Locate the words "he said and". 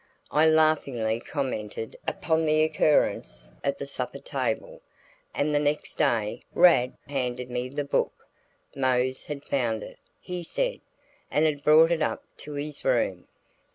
10.19-11.45